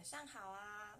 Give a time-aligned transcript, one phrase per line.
[0.00, 0.98] 晚上好啊！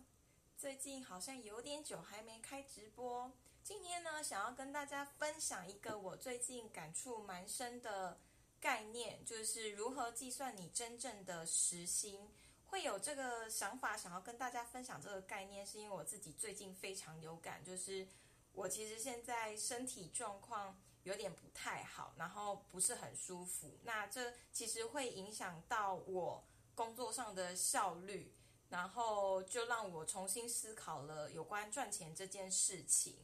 [0.59, 3.33] 最近好像有点久还没开直播。
[3.65, 8.21] 今天呢，想要跟大家分享一个我最近感触蛮深的
[8.61, 12.31] 概念，就是如何计算你真正的时薪。
[12.67, 18.07] 会有这个想法，想要跟大家分享这个概念，是因为我自己最近非常有感，就是
[18.53, 23.79] 我其实现在身体状况有点不太好，然后不是很舒服。
[23.83, 26.45] 那这其实会影响到我
[26.75, 28.31] 工作上的效率。
[28.71, 33.15] 然后就让我重新思考了有关赚钱这件事情。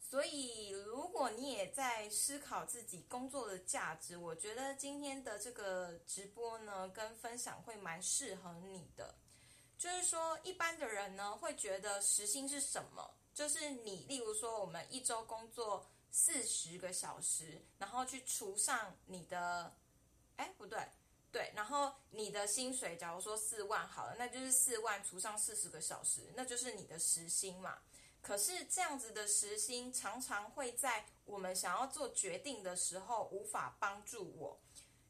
[0.00, 9.14] 所以，如果你也在思考自己工作的价值，我觉得今天的这个直播呢，跟分享会蛮适合你的。
[9.78, 13.14] 就是说，一般的人呢，会觉得时薪是什么？
[13.32, 19.74] 就是你，例如说，我们一周工作四十个小时，然后去除上你的，
[20.36, 20.78] 哎，不对。
[21.32, 27.78] 对，然后你的薪水，假如说四万好了，那就是四万除上四十个小时，那就是你的时薪嘛。
[28.20, 34.60] 可是这样子的时薪常常会在我们想要做决定的时候无法帮助我，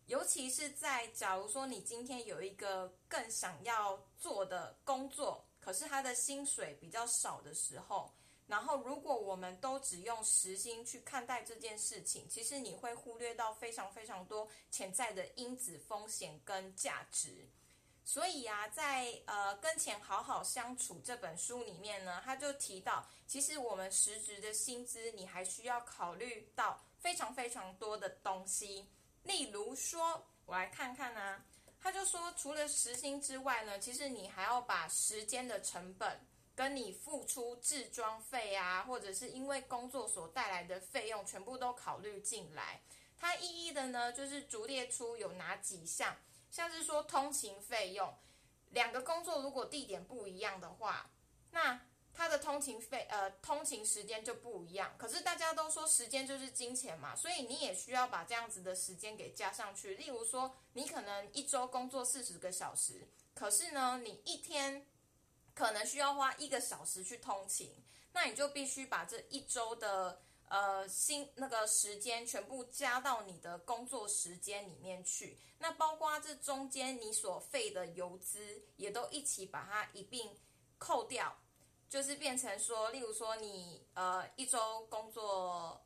[0.07, 8.11] 尤其是在假如说你今天有一个更想要做的工作，可是他的薪水比较少的时候。
[8.53, 17.49] 然后，如果我们都只用时薪去看待这件事情，其实你会忽略到非常非常多潜在的因子、风险跟价值。
[18.05, 28.87] 所以啊，在呃《跟钱好好相处》这本书里面呢，他就提到，其实我们实质的薪资，你还需要考虑到非常非常多的东西。
[29.23, 31.43] 例如说，我来看看啊，
[31.81, 36.21] 他就说，除了时薪之外呢，其实你还要把时间的成本。
[36.55, 42.83] 跟你付出制装费啊，或者是因为工作所带来的费用，全部都考虑进来。
[43.17, 46.17] 它一一的呢，就是逐列出有哪几项，
[46.51, 48.15] 像是说通勤费用，
[48.71, 51.09] 两个工作如果地点不一样的话，
[51.53, 51.81] 那
[52.13, 54.95] 它的通勤费呃通勤时间就不一样。
[54.99, 59.95] 可是大家都说时间就是金钱嘛，所以你也需要把这样子的时间给加上去。
[59.95, 64.87] 例如说，你可能一周工作四十个小时，可是呢，你一天。
[65.55, 67.71] 可能需要花一个小时去通勤，
[68.13, 75.39] 那你就必须把这一周的呃薪那个时间全部加到你的工作时间里面去。
[75.59, 80.35] 那包括这中间你所费的油资，也都一起把它一并
[80.79, 81.37] 扣掉，
[81.89, 85.81] 就是变成说，例如说你呃一周工作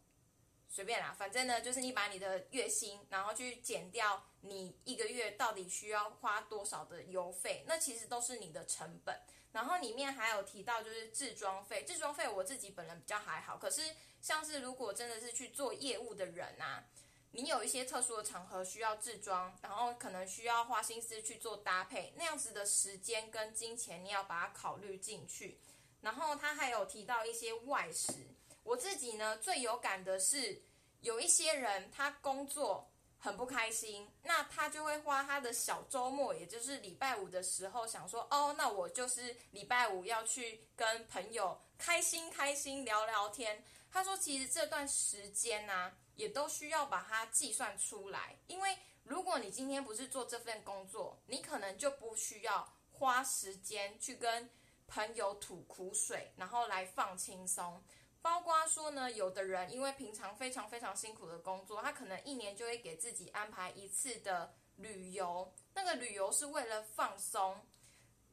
[0.70, 9.18] 随便啦，反正呢就是你把你的月薪，然后去减掉你一个月到底需要花多少的油费，那其实都是你的成本。
[9.56, 11.82] 然后里面还有提到，就是制装费。
[11.84, 13.80] 制装费我自己本人比较还好，可是
[14.20, 16.84] 像是如果真的是去做业务的人啊，
[17.30, 25.58] 你有一些特殊的场合需要制装，然后可能需要花心思去做搭配，那样子的时间跟金钱你要把它考虑进去。
[26.02, 28.12] 然后他还有提到一些外食，
[28.62, 30.60] 我自己呢最有感的是
[31.00, 32.86] 有一些人他工作。
[33.26, 43.64] 很不开心，那他就会花他的小周末，也就是礼拜五的时候，想说哦，那我就是礼拜五要去跟朋友开心开心聊聊天。
[43.90, 54.48] 他说，其实这段时间呢，也都需要把它计算出来，因为如果你今天不是做这份工作，你可能就不需要花时间去跟
[54.86, 57.82] 朋友吐苦水，然后来放轻松。
[58.26, 65.54] 包括说呢，有的人因为平常非常非常辛苦的工作，他可能一年就会给自己安排一次的旅游。
[65.74, 67.64] 那个旅游是为了放松，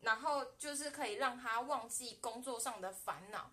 [0.01, 3.51] 然后就是可以让他忘记工作上的烦恼。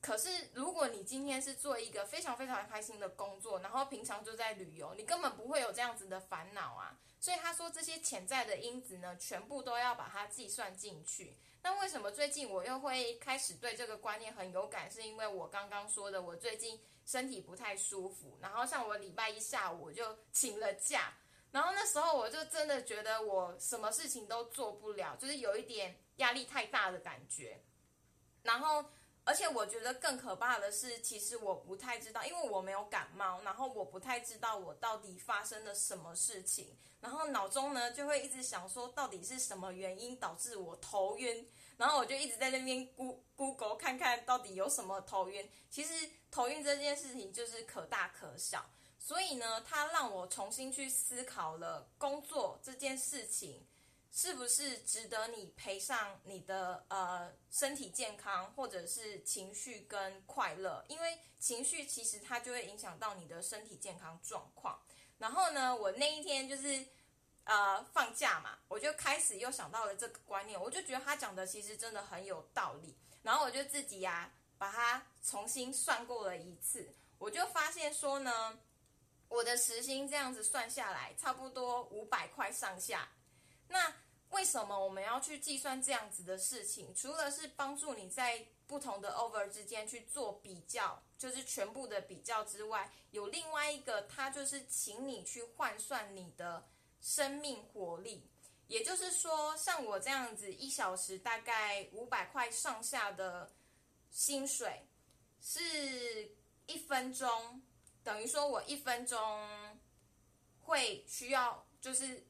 [0.00, 6.96] 可是如果你今天是做一个非常非常开心的工作，然后平常就在旅游，你根本不会有这样子的烦恼啊。
[7.18, 11.36] 所以他说这些潜在的因子呢，全部都要把它计算进去。
[11.66, 14.88] 那为什么最近我又会开始对这个观念很有感？
[14.88, 21.14] 是因为我刚刚说的，我最近身体不太舒服，然后像我礼拜一下午我就请了假，
[21.50, 27.60] 然后那时候我就真的觉得我什么事情都做不了，就是有一点压力太大的感觉，
[28.44, 28.88] 然后。
[29.26, 42.88] 而且我觉得更可怕的是，其实我不太知道，因为我没有感冒，然后我不太知道我到底发生了什么事情，然后脑中呢就会一直想说，到底是什么原因导致我头晕，然后我就一直在那边
[43.34, 45.50] Google 看看到底有什么头晕。
[45.68, 48.64] 其实头晕这件事情就是可大可小，
[48.96, 53.66] 所以呢，它让我重新去思考了工作这件事情。
[54.16, 60.82] 是不是值得你赔上你的呃身体健康，或者是情绪跟快乐？
[60.88, 64.80] 因为情绪其实它就会影响到你的身体健康状况。
[65.18, 66.82] 然后呢，我那一天就是
[67.44, 72.96] 呃放假嘛，我就开始又想到了这个观念，我就觉得他讲的其实真的很有道理。
[73.22, 78.58] 然后我就自己呀把它重新算过了一次，我就发现说呢，
[79.28, 83.06] 我的时薪这样子算下来差不多五百块上下。
[83.68, 83.92] 那
[84.30, 86.94] 为什么我们要去计算这样子的事情？
[86.94, 96.66] 除了是帮助你在不同的 over 之间去做比较，就是全部的比较之外，有另外一个，它就是请你去换算你的
[97.00, 98.28] 生命活力。
[98.66, 103.50] 也就是说，像我这样子一小时大概五百块上下的
[104.10, 104.84] 薪水，
[105.40, 106.30] 是
[106.66, 107.62] 一分钟，
[108.02, 109.18] 等于说我一分钟
[110.60, 112.26] 会需要就是。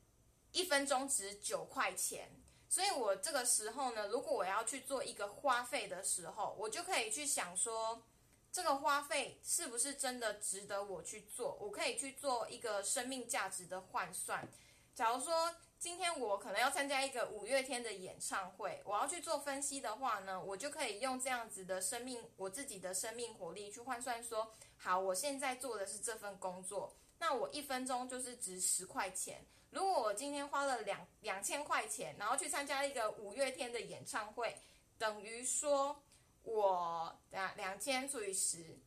[0.57, 2.31] 一分钟值九块钱，
[2.67, 8.03] 所以我这个时候呢，如果我要去做一个花费的时候，我就可以去想说，
[8.51, 11.59] 这个花费是不是真的值得我去做？
[11.61, 14.49] 我可以去做一个生命价值的换算。
[14.95, 29.45] 假如说今天我可能要参加一个五月天的演唱会，我要去做分析的话呢，我就可以用这样子的生命，我自己的生命活力去换算说，好，我现在做的是这份工作，那我一分钟就是值十块钱。
[29.71, 34.57] 如果我今天花了两两千块钱，然后去参加一个五月天的演唱会，
[34.99, 36.03] 等于说
[36.43, 38.79] 我啊两千除以十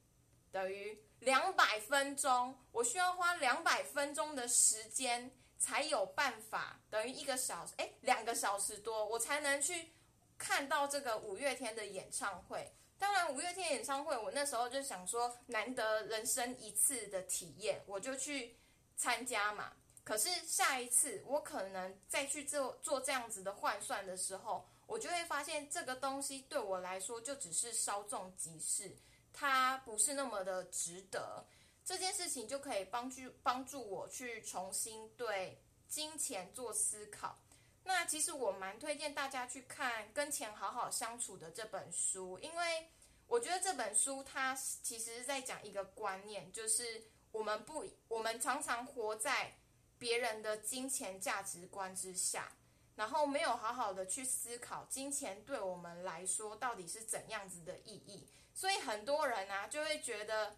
[0.52, 9.92] 等于两百分钟，我需要花两百分钟的时间才有办法，等于一个小时哎两个小时多，我才能去
[10.38, 12.74] 看到这个五月天的演唱会。
[12.98, 18.58] 当然，五月天演唱会，我那时候就想说，难得人生一次的体验，我就去
[18.98, 19.72] 参加嘛。
[20.10, 28.98] 可是下一次我可能再去做做这样子的换算的时候，我就会发现这个东西对我来说就只是稍纵即逝，
[29.32, 31.46] 它不是那么的值得。
[31.86, 37.38] 这件事情就可以帮助帮助我去重新对金钱做思考。
[37.84, 42.88] 那其实我蛮推荐大家去看《跟钱好好相处》的这本书，因为
[43.28, 49.54] 我觉得这本书它其实是在讲一个观念，就是我们不我们常常活在。
[50.00, 52.54] 别人的金钱价值观之下，
[52.96, 58.26] 然后没有好好的去思考金钱对我们来说到底是怎样子的意义，
[58.56, 60.56] 所以很多人啊就会觉得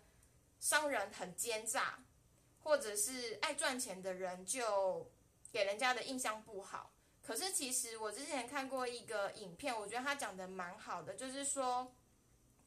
[0.60, 2.00] 商人很奸诈，
[2.64, 5.12] 或者是爱赚钱的人就
[5.52, 6.92] 给人家的印象不好。
[7.24, 11.94] 可是其实我之前看过一个影片，我觉得他讲的蛮好的，就是说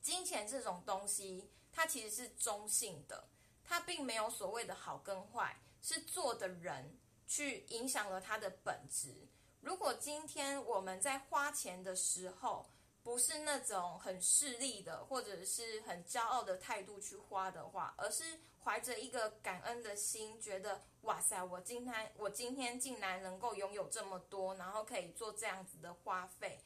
[0.01, 3.29] 金钱这种东西，它其实是中性的，
[3.65, 5.57] 它并没有所谓的好跟坏。
[5.85, 9.29] 是做的人去影响了他的本质。
[9.61, 12.71] 如果今天我们在花钱的时候，
[13.03, 18.25] 不是那种很势利的，或者是很骄傲的态度去花的话，而是
[18.63, 26.59] 怀着一个感恩的心，觉得哇塞，我今天我今天竟然能够拥有这么多，然后可以做这样子的花费。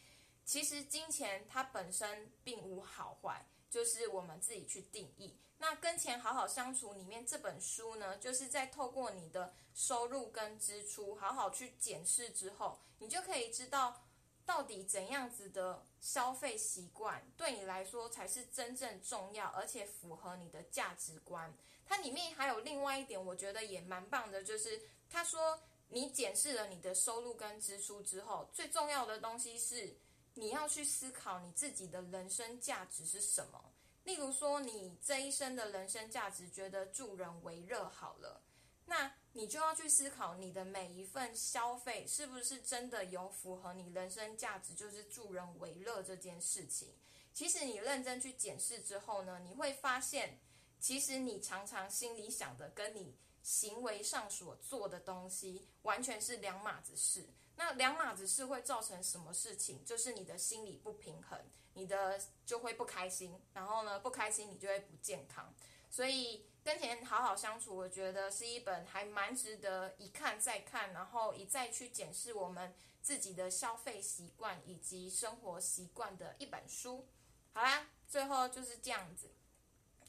[0.44, 5.38] 其实金钱它本身并无好坏，就是我们自己去定义。
[5.58, 14.04] 那跟钱好好相处里面这本书呢，就是在透过你的收入跟支出好好去检视之后，你就可以知道
[14.46, 21.52] 到底怎样子的消费习惯对你来说才是真正重要，而且符合你的价值观。
[21.84, 24.80] 它里面还有另外一点，我觉得也蛮棒的，就是
[25.10, 29.96] 他说你检视了你的收入跟支出之后，最重要的东西是
[30.38, 33.72] 你要去思考你自己的人生价值是什么。
[34.04, 38.40] 例如说，你这一生的人生价值觉得助人为乐好了，
[38.86, 46.94] 那你就要去思考你的每一份消费是不是真的有符合你人生价值，就是助人为乐这件事情。
[47.34, 50.38] 其实你认真去检视之后呢，你会发现，
[50.80, 57.28] 其实你常常心里想的跟你行为上所做的东西完全是两码子事。
[57.58, 59.84] 那两码子事会造成什么事情？
[59.84, 61.38] 就是你的心理不平衡。
[61.74, 65.54] 你的就会不开心，然后呢，不开心你就会不健康，
[65.88, 77.06] 所以跟钱好好相处，我觉得是一本还蛮值得一看再看，然后一再去检视我们自己的消费习惯以及生活习惯的一本书。
[77.52, 79.30] 好啦，最后就是这样子，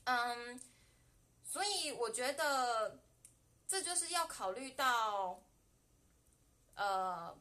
[0.05, 0.59] 嗯，
[1.43, 2.99] 所以我觉得
[3.67, 5.43] 这就是要考虑到，
[6.79, 7.37] 呃。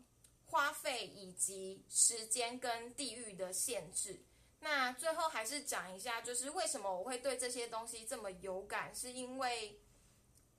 [0.51, 4.25] 花费以及时间跟地域的限制。
[4.61, 9.79] 那最后还是讲一下，就是为什么我会对这些东西这么有感，是因为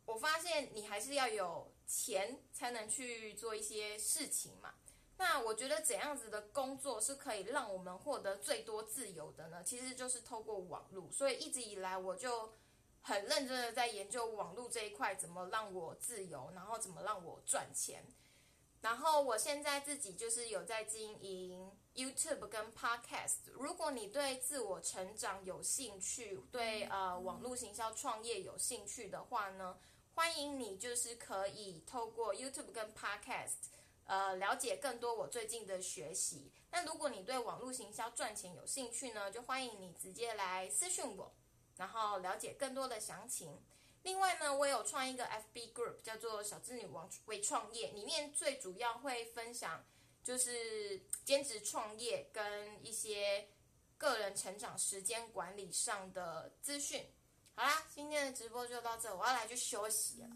[0.05, 4.75] 我发现你还是要有钱才能去做一些事情嘛。
[5.17, 9.63] 那我觉得怎样子的工作是可以让我们获得最多自由的呢？
[9.63, 11.11] 其实就是透过网络。
[11.11, 12.53] 所以一直以来我就
[13.01, 18.05] 很认真的在研究网络这一块，怎么让我自由，然后怎么让我赚钱。
[18.81, 23.51] 然后我现在自己就是有在经营 YouTube 跟 Podcast。
[23.51, 29.77] 如果你对自我成长有兴趣，对呃网络行销创业有兴趣的话呢，
[30.13, 33.55] 欢迎你就是可以透过 YouTube 跟 Podcast，
[34.05, 36.51] 呃了解更多我最近的学习。
[36.71, 41.33] 那如果你对网络行销赚钱有兴趣呢，就欢迎你直接来私讯我，
[41.75, 43.61] 然后了解更多的详情。
[44.03, 49.85] 另外呢，我有创一个 FB group，叫做“小资女王为创业”，里面最主要会分享
[50.23, 53.49] 就是兼职创业跟一些
[53.97, 57.05] 个人成长、时间管理上的资讯。
[57.55, 60.29] 好啦，今天的直播就到这，我要来去休息了。